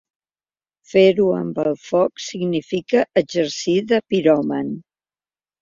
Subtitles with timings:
[0.93, 4.77] Fer-ho amb el foc significa exercir de piròman.